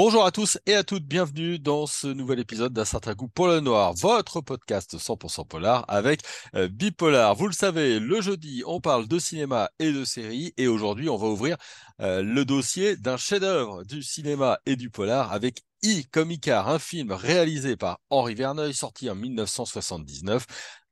[0.00, 3.48] Bonjour à tous et à toutes, bienvenue dans ce nouvel épisode d'un certain goût pour
[3.48, 6.20] le noir, votre podcast 100% polar avec
[6.54, 7.34] euh, Bipolar.
[7.34, 11.16] Vous le savez, le jeudi, on parle de cinéma et de séries et aujourd'hui, on
[11.16, 11.56] va ouvrir
[12.00, 16.78] euh, le dossier d'un chef-d'œuvre du cinéma et du polar avec I comme Icar, un
[16.78, 20.46] film réalisé par Henri Verneuil, sorti en 1979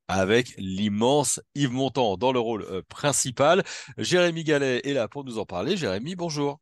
[0.09, 3.63] avec l'immense Yves Montand dans le rôle euh, principal.
[3.99, 5.77] Jérémy Gallet est là pour nous en parler.
[5.77, 6.59] Jérémy, bonjour.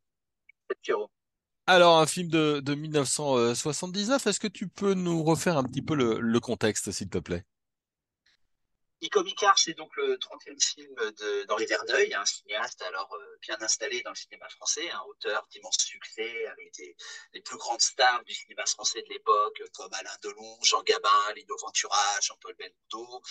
[1.66, 6.40] Alors, un film de, 1979, est-ce que tu peux nous refaire un petit peu le,
[6.40, 7.44] contexte, s'il te plaît?
[9.00, 10.94] Nico Micard, c'est donc le 30e film
[11.48, 15.76] d'Henri Verneuil, un cinéaste alors euh, bien installé dans le cinéma français, un auteur d'immense
[15.78, 16.72] succès avec
[17.34, 21.54] les plus grandes stars du cinéma français de l'époque, comme Alain Delon, Jean Gabin, Lino
[21.60, 23.22] Ventura, Jean-Paul Belmondo.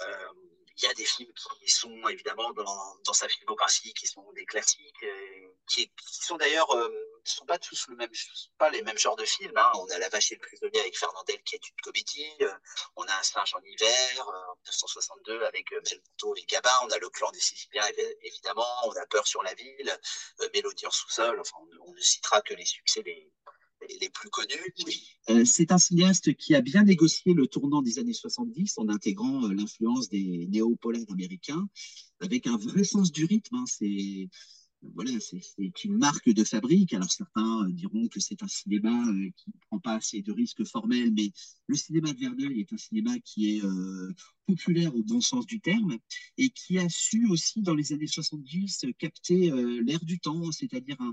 [0.00, 0.28] Euh,
[0.76, 5.02] il y a des films qui sont évidemment dans, sa filmographie, qui sont des classiques,
[5.02, 6.72] euh, qui, sont d'ailleurs,
[7.18, 8.10] ne euh, sont pas tous le même,
[8.58, 9.56] pas les mêmes genres de films.
[9.56, 9.70] Hein.
[9.74, 12.32] On a La Vache et le prisonnier avec Fernandel, qui est une comédie.
[12.42, 12.52] Euh,
[12.96, 16.70] on a Un singe en hiver, en 1962, avec Belmondo et Gabin.
[16.84, 17.84] On a Le clan des Siciliens,
[18.22, 18.66] évidemment.
[18.84, 19.98] On a Peur sur la ville,
[20.54, 21.40] Mélodie en sous-sol.
[21.40, 23.32] Enfin, on, ne citera que les succès les,
[24.00, 24.74] les plus connus.
[25.30, 29.44] Euh, c'est un cinéaste qui a bien négocié le tournant des années 70 en intégrant
[29.44, 31.68] euh, l'influence des néo-polaires américains
[32.20, 33.56] avec un vrai sens du rythme.
[33.56, 33.64] Hein.
[33.66, 34.28] C'est
[34.94, 36.92] voilà, c'est une marque de fabrique.
[36.92, 38.90] Alors certains euh, diront que c'est un cinéma
[39.36, 41.30] qui ne prend pas assez de risques formels, mais
[41.66, 43.62] le cinéma de Verneuil est un cinéma qui est
[44.46, 45.98] populaire au bon sens du terme
[46.38, 49.50] et qui a su aussi dans les années 70 capter
[49.82, 51.12] l'air du temps, c'est-à-dire un, euh,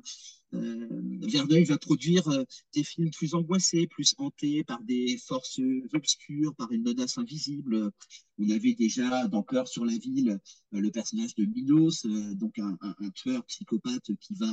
[1.28, 5.59] Verneuil va produire euh, des films plus angoissés, plus hantés par des forces
[5.94, 7.92] obscures, par une menace invisible.
[8.38, 10.39] On avait déjà dans Peur sur la ville
[10.73, 12.78] euh, le personnage de Minos, donc un,
[13.14, 14.52] tueur psychopathe qui va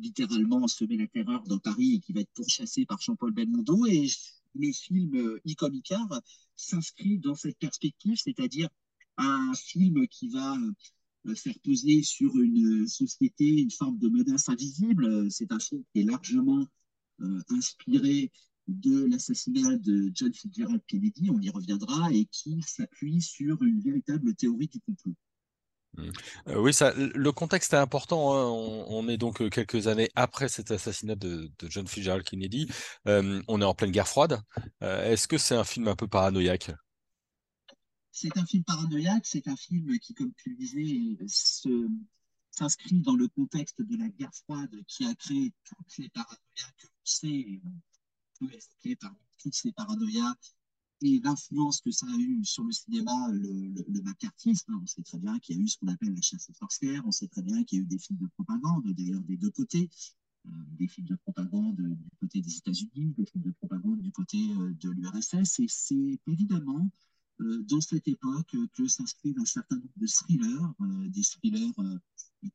[0.00, 3.86] littéralement semer la terreur dans Paris et qui va être pourchassé par Jean-Paul Belmondo.
[3.86, 4.06] Et
[4.54, 6.20] le film Icar
[6.54, 8.68] s'inscrit dans cette perspective, c'est-à-dire
[9.20, 10.72] un film qui va euh,
[11.34, 15.30] faire poser sur une société une forme de menace invisible.
[15.30, 16.66] C'est un film qui est largement
[17.22, 18.30] euh, inspiré
[18.68, 24.34] de l'assassinat de John Fitzgerald Kennedy, on y reviendra, et qui s'appuie sur une véritable
[24.34, 25.14] théorie du complot.
[25.96, 26.10] Mmh.
[26.48, 28.32] Euh, oui, le contexte est important.
[28.32, 28.84] Hein.
[28.88, 32.68] On, est donc quelques années après cet assassinat de, John Fitzgerald Kennedy.
[33.06, 34.40] on est en pleine guerre froide.
[34.80, 36.70] Est-ce que c'est un film un peu paranoïaque?
[38.12, 41.18] C'est un film paranoïaque, c'est un film qui, comme tu le disais,
[42.50, 46.86] s'inscrit dans le contexte de la guerre froide qui a créé toutes les paranoïas que
[46.86, 50.34] l'on sait, on peut expliquer par toutes ces paranoïas
[51.02, 54.78] et l'influence que ça a eu sur le cinéma, le, le, macartisme.
[54.82, 57.02] On sait très bien qu'il y a eu ce qu'on appelle la chasse aux sorcières,
[57.06, 59.50] on sait très bien qu'il y a eu des films de propagande, d'ailleurs des deux
[59.50, 59.88] côtés,
[60.46, 64.38] euh, des films de propagande du côté des États-Unis, des films de propagande du côté
[64.58, 66.90] euh, de l'URSS, et c'est évidemment
[67.40, 71.98] dans cette époque que s'inscrivent un certain nombre de thrillers, euh, des thrillers euh,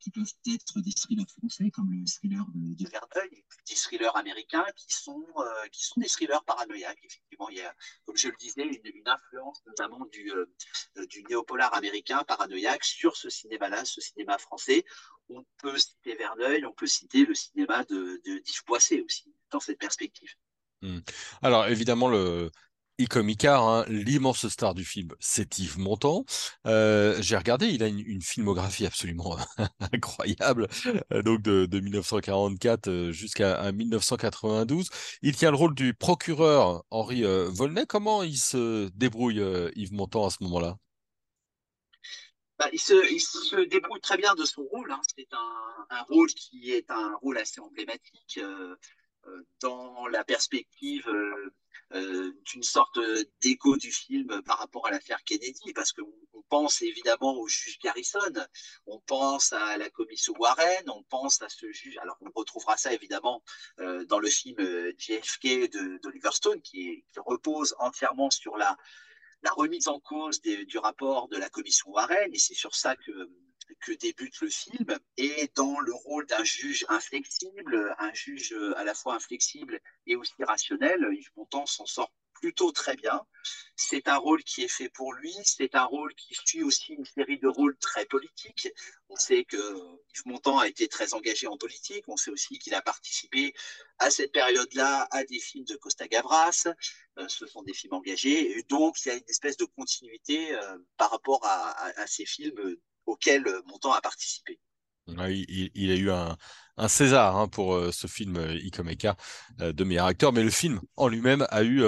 [0.00, 4.66] qui peuvent être des thrillers français, comme le thriller de, de Verneuil, des thrillers américains
[4.76, 5.24] qui sont,
[5.70, 6.98] qui sont des thrillers paranoïaques.
[7.04, 10.32] Effectivement, il y a, comme je le disais, une, influence notamment du,
[11.08, 14.84] du néopolar américain paranoïaque sur ce cinéma-là, ce cinéma français.
[15.28, 19.60] On peut citer Verneuil, on peut citer le cinéma de, de d'Yves Boisset aussi, dans
[19.60, 20.34] cette perspective.
[20.82, 20.98] Hmm.
[21.42, 22.50] Alors évidemment, le,
[23.04, 26.24] comme Icar, hein, l'immense star du film, c'est Yves Montand.
[26.66, 29.36] Euh, j'ai regardé, il a une, filmographie absolument
[29.92, 30.66] incroyable,
[31.12, 34.88] euh, donc de, 1944 euh, jusqu'à 1992.
[35.20, 37.84] Il tient le rôle du procureur Henri Volney.
[37.86, 39.42] Comment il se débrouille,
[39.76, 40.78] Yves Montand, à ce moment-là?
[42.58, 44.90] Bah, il, se, débrouille très bien de son rôle.
[44.90, 45.00] Hein.
[45.14, 48.40] C'est un, rôle qui est un rôle assez emblématique
[49.60, 51.52] dans la perspective euh,
[51.92, 52.98] d'une sorte
[53.40, 58.18] d'écho du film par rapport à l'affaire Kennedy, parce qu'on pense évidemment au juge Garrison,
[58.86, 61.98] on pense à la commission Warren, on pense à ce juge.
[61.98, 63.42] Alors on retrouvera ça évidemment
[63.80, 65.70] euh, dans le film euh, JFK
[66.02, 68.76] d'Oliver Stone, qui, repose entièrement sur la,
[69.52, 74.40] remise en cause du rapport de la commission Warren, et c'est sur ça que débute
[74.40, 79.80] le film et dans le rôle d'un juge inflexible, un juge à la fois inflexible
[80.06, 81.06] et aussi rationnel.
[81.12, 83.20] Yves Montand s'en sort plutôt très bien.
[83.76, 87.04] C'est un rôle qui est fait pour lui, c'est un rôle qui suit aussi une
[87.04, 88.68] série de rôles très politiques.
[89.08, 92.74] On sait que Yves Montand a été très engagé en politique, on sait aussi qu'il
[92.74, 93.54] a participé
[93.98, 96.68] à cette période-là à des films de Costa Gavras,
[97.18, 100.54] euh, ce sont des films engagés, et donc il y a une espèce de continuité
[100.54, 102.76] euh, par rapport à, ces films
[103.06, 104.60] auquel euh, Montand a participé.
[105.08, 106.36] Il, a eu un,
[106.88, 109.16] César hein, pour euh, ce film euh, Ikomeka
[109.60, 111.82] euh, de meilleur acteur, mais le film en lui-même a eu,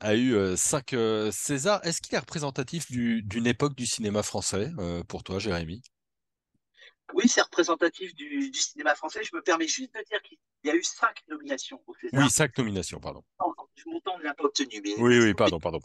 [0.00, 0.94] a eu cinq
[1.30, 1.84] Césars.
[1.84, 4.70] Est-ce qu'il est représentatif d'une époque du cinéma français
[5.08, 5.82] pour toi, Jérémy?
[7.12, 9.22] Oui, c'est représentatif du, cinéma français.
[9.22, 12.24] Je me permets juste de dire qu'il y a eu cinq nominations au César.
[12.24, 13.22] Oui, cinq nominations, pardon.
[13.76, 14.80] Du montant ne l'a pas obtenu.
[14.82, 15.80] Mais oui, oui, pardon, pardon.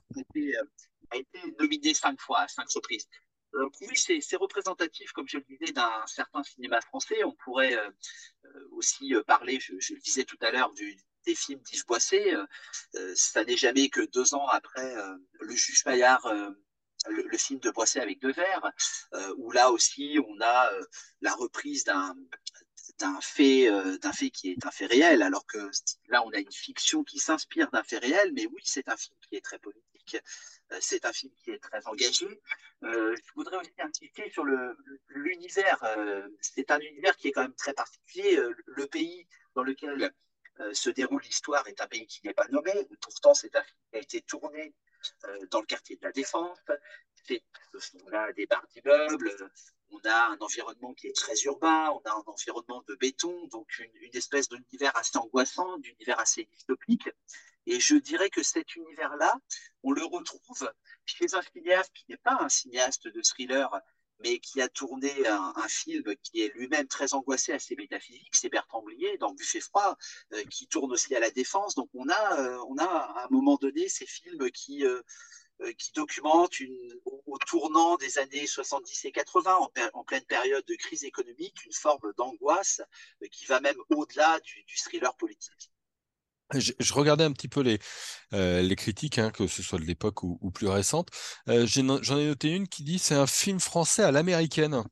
[1.12, 3.08] A été, nominé cinq fois, à cinq reprises.
[3.54, 7.24] Donc oui, c'est représentatif, comme je le disais, d'un certain cinéma français.
[7.24, 7.90] On pourrait euh,
[8.46, 10.72] euh, aussi euh, parler, je, le disais tout à l'heure,
[11.26, 12.34] des films d'Yves Boisset.
[13.16, 14.96] ça n'est jamais que deux ans après
[15.40, 16.26] Le Juge Maillard,
[17.08, 18.72] le, film de Boisset avec deux verres,
[19.38, 20.72] où là aussi on a
[21.22, 22.16] la reprise d'un
[22.98, 23.70] d'un fait,
[24.00, 25.70] d'un fait qui est un fait réel, alors que
[26.08, 29.18] là on a une fiction qui s'inspire d'un fait réel, mais oui, c'est un film
[29.30, 29.89] qui est très politique.
[30.16, 32.28] Euh, c'est un film qui est très engagé.
[32.84, 34.46] Euh, je voudrais aussi insister sur
[35.08, 35.84] l'univers.
[35.84, 38.40] Euh, c'est un univers qui est quand même très particulier.
[38.66, 40.14] Le pays dans lequel
[40.74, 42.74] se déroule l'histoire est un pays qui n'est pas nommé.
[43.02, 44.74] Pourtant, c'est un film qui a été tourné
[45.52, 46.60] dans le quartier de la Défense.
[47.30, 49.32] On a des barres d'immeubles,
[49.92, 53.68] on a un environnement qui est très urbain, on a un environnement de béton, donc
[53.80, 57.10] une, une espèce d'univers assez angoissant, d'univers assez dystopique.
[57.72, 59.32] Et je dirais que cet univers-là,
[59.84, 60.74] on le retrouve
[61.06, 63.70] chez un cinéaste qui n'est pas un cinéaste de thriller,
[64.22, 68.82] mais qui a tourné un, film qui est lui-même très angoissé, assez métaphysique, c'est Bertrand
[68.82, 69.96] Blier dans Buffet froid,
[70.34, 71.76] euh, qui tourne aussi à la défense.
[71.76, 75.04] Donc on a, euh, on a à un moment donné ces films qui, euh,
[75.94, 76.56] documentent
[77.06, 82.14] au, tournant des années 70 et 80, en, pleine période de crise économique, une forme
[82.18, 82.82] d'angoisse
[83.32, 85.70] qui va même au-delà du thriller politique.
[86.54, 87.80] Je, regardais un petit peu les,
[88.34, 91.10] euh, critiques, hein, que ce soit de l'époque ou, plus récente.
[91.48, 94.84] Euh, j'en ai, noté une qui dit c'est un film français à l'américaine,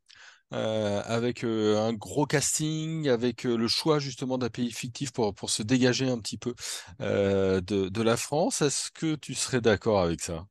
[0.53, 6.07] euh, avec un gros casting, avec le choix justement d'un pays fictif pour, se dégager
[6.09, 6.53] un petit peu
[6.99, 8.61] de la France.
[8.61, 10.45] Est-ce que tu serais d'accord avec ça?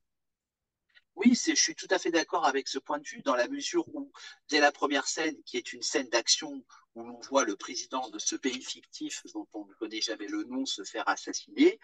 [1.17, 3.89] Oui, je suis tout à fait d'accord avec ce point de vue, dans la mesure
[3.95, 4.13] où,
[4.51, 6.63] dès la première scène, qui est une scène d'action
[6.97, 10.45] où l'on voit le président de ce pays fictif, dont on ne connaît jamais le
[10.45, 11.79] nom, se faire assassiner,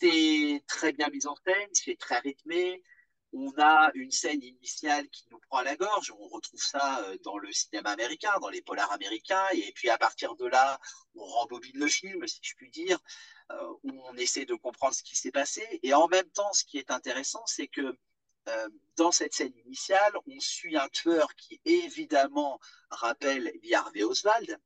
[0.00, 2.82] c'est très bien mis en scène, c'est très rythmé.
[3.32, 6.12] On a une scène initiale qui nous prend à la gorge.
[6.18, 9.44] On retrouve ça euh, dans le cinéma américain, dans les polars américains.
[9.52, 10.80] Et puis à partir de là,
[11.14, 12.98] on rembobine le film, si je puis dire.
[13.50, 15.62] Euh, on essaie de comprendre ce qui s'est passé.
[15.82, 17.98] Et en même temps, ce qui est intéressant, c'est que
[18.48, 22.58] euh, dans cette scène initiale, on suit un tueur qui évidemment
[22.90, 24.58] rappelle Harvey Oswald.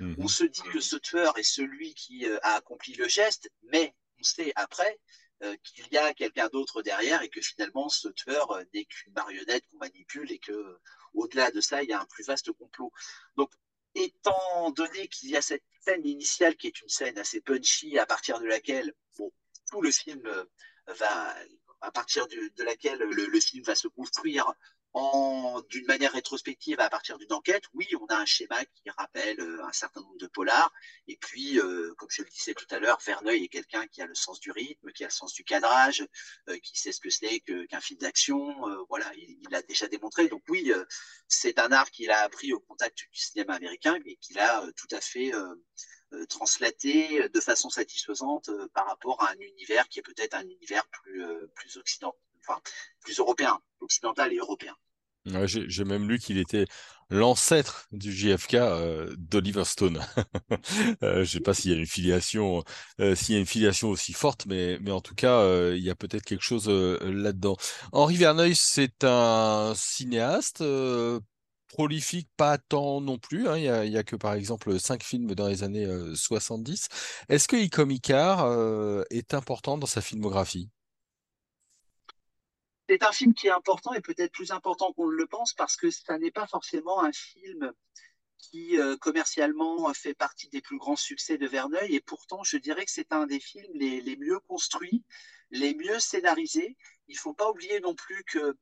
[0.00, 0.16] Mhm.
[0.18, 3.94] On se dit que ce tueur est celui qui euh, a accompli le geste, mais
[4.18, 4.98] on sait après
[5.42, 9.64] euh, qu'il y a quelqu'un d'autre derrière et que finalement ce tueur n'est qu'une marionnette
[9.70, 10.78] qu'on manipule et que
[11.14, 12.92] au-delà de ça, il y a un plus vaste complot.
[13.36, 13.50] Donc,
[13.94, 18.06] étant donné qu'il y a cette scène initiale qui est une scène assez punchy à
[18.06, 20.22] partir de laquelle tout le film
[20.86, 21.34] va
[21.80, 24.52] à partir de laquelle le, film va se construire
[25.70, 29.64] d'une manière rétrospective à partir d'une enquête, oui, on a un schéma qui rappelle euh,
[29.64, 30.72] un certain nombre de polars.
[31.06, 34.06] Et puis, euh, comme je le disais tout à l'heure, Verneuil est quelqu'un qui a
[34.06, 36.06] le sens du rythme, qui a le sens du cadrage,
[36.48, 38.38] euh, qui sait ce que c'est qu'un film d'action.
[38.88, 40.28] voilà, il l'a déjà démontré.
[40.28, 40.72] Donc oui,
[41.28, 44.88] c'est un art qu'il a appris au contact du cinéma américain, mais qu'il a tout
[44.92, 45.32] à fait
[46.28, 51.24] translaté de façon satisfaisante par rapport à un univers qui est peut-être un univers plus,
[51.54, 52.60] plus occidental, enfin,
[53.00, 54.76] plus européen, occidental et européen.
[55.46, 56.66] J'ai même lu qu'il était
[57.10, 58.56] l'ancêtre du JFK
[59.16, 60.00] d'Oliver Stone.
[61.02, 62.62] je ne sais pas s'il y a une filiation,
[62.98, 65.94] s'il y a une filiation aussi forte, mais, mais en tout cas, il y a
[65.94, 67.56] peut-être quelque chose là-dedans.
[67.92, 70.62] Henri Verneuil, c'est un cinéaste
[71.68, 73.48] prolifique, pas tant non plus.
[73.48, 73.56] Hein.
[73.56, 76.88] Il n'y a, que par exemple cinq films dans les années 70.
[77.28, 80.70] Est-ce que Icom Icar euh, est important dans sa filmographie?
[82.88, 85.76] C'est un film qui est important et peut-être plus important qu'on ne le pense parce
[85.76, 87.72] que ça n'est pas forcément un film
[88.38, 92.84] qui euh, commercialement fait partie des plus grands succès de Verneuil et pourtant je dirais
[92.84, 95.04] que c'est un des films les, mieux construits,
[95.50, 96.76] les mieux scénarisés.
[97.08, 98.56] Il ne faut pas oublier non plus que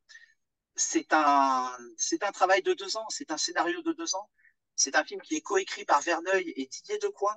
[0.75, 1.77] c'est un,
[2.23, 4.29] un travail de deux ans, c'est un scénario de deux ans.
[4.75, 7.37] C'est un film qui est coécrit par Verneuil et Didier Decoing,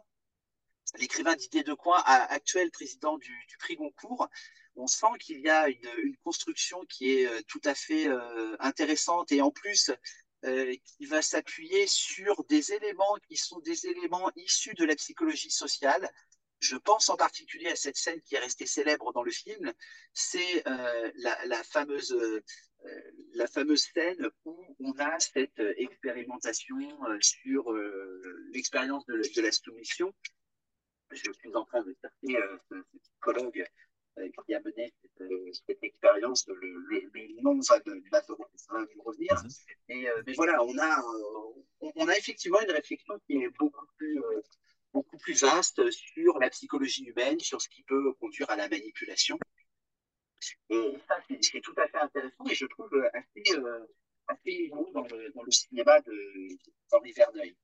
[0.98, 4.28] l'écrivain Didier Decoing, actuel président du, prix Goncourt.
[4.80, 9.32] On sent qu'il y a une, construction qui est euh, tout à fait euh, intéressante
[9.34, 9.92] et en plus
[10.46, 15.52] euh, qui va s'appuyer sur des éléments qui sont des éléments issus de la psychologie
[15.52, 16.10] sociale,
[16.62, 19.74] je pense en particulier à cette scène qui est restée célèbre dans le film,
[20.14, 22.14] c'est la, fameuse
[23.34, 26.76] la fameuse scène où on a cette expérimentation
[27.22, 27.72] sur
[28.52, 30.14] l'expérience de, de, la soumission.
[31.12, 33.66] Je suis en train de chercher ce, psychologue
[34.46, 35.30] qui a mené cette,
[35.68, 36.48] cette expérience.
[36.48, 36.56] Le,
[36.90, 37.80] le, le, nom va,
[38.96, 39.34] nous revenir.
[39.36, 39.94] -hmm.
[39.94, 40.92] Et, mais voilà, on a,
[42.02, 44.20] on a effectivement une réflexion qui est beaucoup plus
[44.94, 49.38] beaucoup plus vaste sur la psychologie humaine, sur ce qui peut conduire à la manipulation.
[50.70, 53.86] Et ça, c'est tout à fait intéressant et je trouve assez, euh,
[54.28, 56.00] assez beau dans le, dans le cinéma
[56.92, 57.56] d'Henri Verneuil.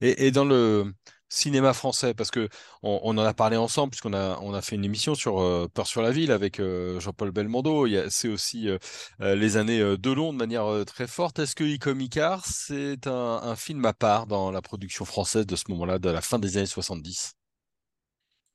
[0.00, 0.92] Et, et, dans le
[1.28, 2.48] cinéma français, parce que
[2.82, 5.86] on, en a parlé ensemble, puisqu'on a, on a fait une émission sur euh, Peur
[5.86, 7.86] sur la ville avec euh, Jean-Paul Belmondo.
[8.10, 8.78] C'est aussi euh,
[9.20, 11.38] les années de long de manière très forte.
[11.38, 15.56] Est-ce que Icom Icar, c'est un, un, film à part dans la production française de
[15.56, 17.37] ce moment-là, de la fin des années 70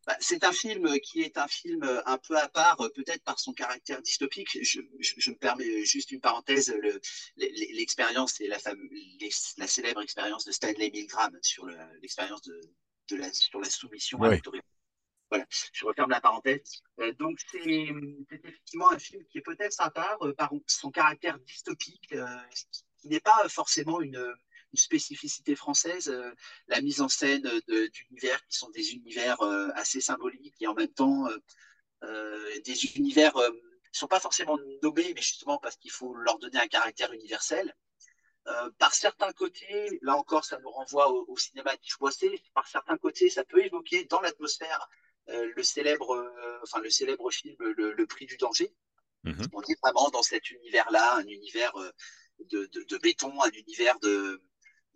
[0.05, 3.53] bah, c'est un film qui est un film un peu à part, peut-être par son
[3.53, 4.57] caractère dystopique.
[4.61, 6.73] Je, je, je me permets juste une parenthèse.
[7.37, 8.57] L'expérience et la,
[9.57, 11.65] la, célèbre expérience de Stanley Milgram sur
[12.01, 12.59] l'expérience de,
[13.09, 14.27] de, la, sur la soumission oui.
[14.27, 14.65] à l'autorité.
[15.33, 16.83] Voilà, je referme la parenthèse.
[16.99, 17.87] Euh, donc, c'est
[18.31, 22.27] effectivement un film qui est peut-être à part euh, par son caractère dystopique, euh,
[23.01, 24.23] qui n'est pas forcément une,
[24.73, 26.31] une spécificité française, euh,
[26.67, 30.93] la mise en scène d'univers qui sont des univers euh, assez symboliques et en même
[30.93, 31.27] temps
[32.03, 36.39] euh, des univers qui ne sont pas forcément nommés, mais justement parce qu'il faut leur
[36.39, 37.73] donner un caractère universel.
[38.77, 43.29] par certains côtés, là encore, ça nous renvoie au, au cinéma Boissé, par certains côtés,
[43.29, 44.89] ça peut évoquer dans l'atmosphère
[45.27, 46.11] le célèbre,
[46.63, 48.69] enfin le célèbre film Le, le Prix du danger.
[49.23, 49.47] Mm -hmm.
[49.57, 51.73] On est vraiment dans cet univers-là, un univers
[52.51, 54.41] de, de, de, béton, un univers de,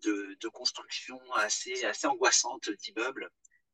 [0.03, 3.29] de, de construction assez, assez angoissante d'immeubles.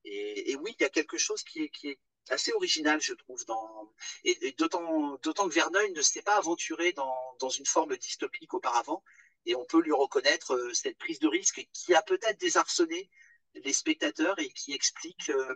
[0.06, 2.00] Et, oui, il y a quelque chose qui est, qui est
[2.30, 3.94] assez original, je trouve, dans...
[4.24, 9.04] et, et d'autant que Verneuil ne s'est pas aventuré dans, dans une forme dystopique auparavant,
[9.46, 13.10] et on peut lui reconnaître euh, cette prise de risque qui a peut-être désarçonné
[13.56, 15.56] les spectateurs et qui explique, euh,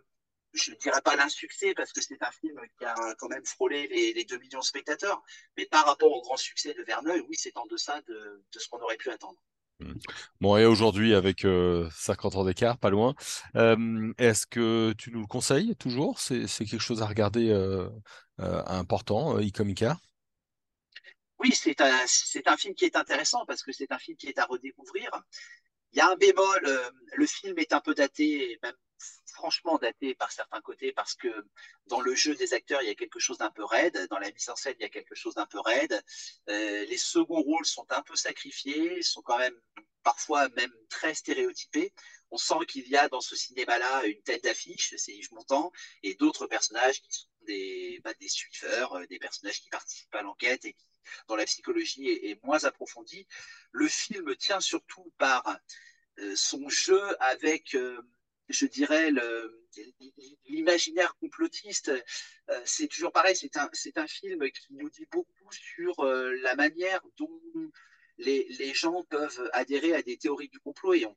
[0.53, 3.87] je ne dirais pas l'insuccès, parce que c'est un film qui a quand même frôlé
[3.87, 5.21] les, les 2 millions de spectateurs,
[5.55, 8.67] mais par rapport au grand succès de Verneuil, oui, c'est en deçà de, de ce
[8.69, 9.41] qu'on aurait pu attendre.
[9.79, 9.93] Mmh.
[10.41, 13.13] Bon, et aujourd'hui, avec euh, 50 ans d'écart, pas loin,
[13.55, 16.19] euh, est-ce que tu nous le conseilles toujours?
[16.19, 17.89] C'est quelque chose à regarder euh,
[18.37, 19.97] important, Icomica?
[21.39, 22.05] Oui, c'est un,
[22.45, 25.09] un film qui est intéressant parce que c'est un film qui est à redécouvrir.
[25.93, 28.73] Il y a un bémol, le film est un peu daté, même
[29.37, 31.31] franchement daté par certains côtés parce que
[31.85, 34.31] dans le jeu des acteurs, il y a quelque chose d'un peu raide, dans la
[34.31, 36.01] mise en scène, il y a quelque chose d'un peu raide.
[36.49, 39.59] Euh, les seconds rôles sont un peu sacrifiés, sont quand même
[40.03, 41.93] parfois même très stéréotypés.
[42.31, 46.15] On sent qu'il y a dans ce cinéma-là une tête d'affiche, c'est Yves Montand, et
[46.15, 50.65] d'autres personnages qui sont des, bah, des suiveurs, euh, des personnages qui participent à l'enquête
[50.65, 50.87] et qui,
[51.27, 53.27] dont la psychologie est, moins approfondie.
[53.71, 55.57] Le film tient surtout par
[56.19, 57.75] euh, son jeu avec
[58.49, 59.11] je dirais,
[60.45, 61.89] l'imaginaire complotiste,
[62.49, 66.55] euh, c'est toujours pareil, c'est un, un film qui nous dit beaucoup sur euh, la
[66.55, 67.41] manière dont
[68.17, 70.93] les, les, gens peuvent adhérer à des théories du complot.
[70.93, 71.15] Et on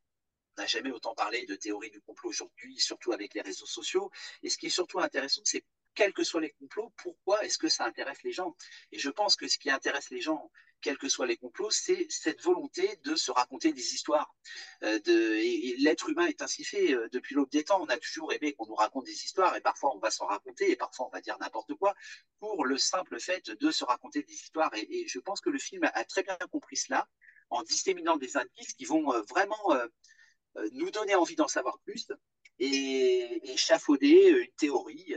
[0.59, 4.11] n'a jamais autant parlé de théories du complot aujourd'hui, surtout avec les réseaux sociaux.
[4.43, 7.69] Et ce qui est surtout intéressant, c'est quels que soient les complots, pourquoi est-ce que
[7.69, 8.57] ça intéresse les gens?
[8.93, 12.07] Et je pense que ce qui intéresse les gens, quels que soient les complots, c'est
[12.09, 14.35] cette volonté de se raconter des histoires.
[14.83, 17.83] Euh, et, l'être humain est ainsi fait euh, depuis l'aube des temps.
[17.83, 20.71] On a toujours aimé qu'on nous raconte des histoires et parfois on va s'en raconter
[20.71, 21.95] et parfois on va dire n'importe quoi
[22.39, 24.71] pour le simple fait de se raconter des histoires.
[24.75, 27.09] Et, je pense que le film a, très bien compris cela
[27.51, 29.75] en disséminant des indices qui vont euh, vraiment
[30.73, 32.09] nous donner envie d'en savoir plus
[32.59, 35.15] et échafauder une théorie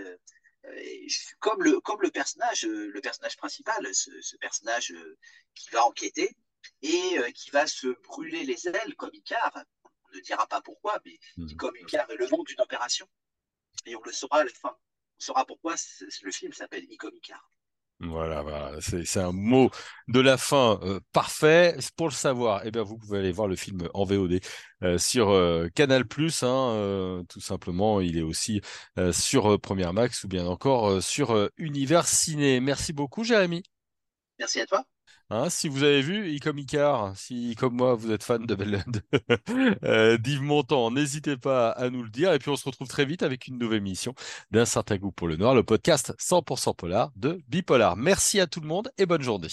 [1.39, 4.93] comme le, comme le personnage, le personnage principal, ce, ce personnage
[5.55, 6.35] qui va enquêter
[6.81, 9.51] et qui va se brûler les ailes comme Icar.
[9.83, 11.55] On ne dira pas pourquoi, mais mmh.
[11.55, 13.07] comme Icar est le nom d'une opération.
[13.85, 14.75] Et on le saura à la fin.
[15.17, 15.75] On saura pourquoi
[16.21, 17.49] le film s'appelle Icom Icar.
[18.05, 18.71] Voilà, voilà.
[18.81, 19.69] c'est un mot
[20.07, 21.77] de la fin euh, parfait.
[21.95, 24.39] Pour le savoir, eh bien, vous pouvez aller voir le film en VOD
[24.83, 26.03] euh, sur euh, Canal+,
[26.41, 28.01] hein, tout simplement.
[28.01, 28.61] Il est aussi
[29.11, 32.59] sur Première Max ou bien encore sur Univers Ciné.
[32.59, 33.63] Merci beaucoup, Jérémy.
[34.39, 34.83] Merci à toi.
[35.29, 38.55] Hein, si vous avez vu Icom Icar, si comme moi vous êtes fan de,
[39.83, 42.33] euh, d'Yves Montand, n'hésitez pas à nous le dire.
[42.33, 44.13] Et puis on se retrouve très vite avec une nouvelle émission
[44.51, 47.95] d'un certain goût pour le noir, le podcast 100% polar de Bipolar.
[47.95, 49.47] Merci à tout le monde et bonne journée.